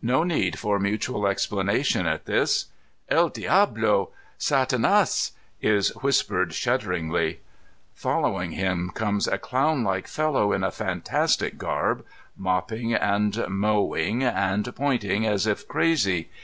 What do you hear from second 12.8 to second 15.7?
and mowing and pointing as if